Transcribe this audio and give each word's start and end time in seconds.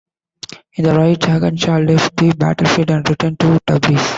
In 0.77 0.85
the 0.85 0.93
night, 0.93 1.19
Jahan 1.19 1.57
Shah 1.57 1.77
left 1.77 2.17
the 2.17 2.33
battlefield 2.33 2.89
and 2.89 3.07
returned 3.07 3.39
to 3.41 3.59
Tabriz. 3.67 4.01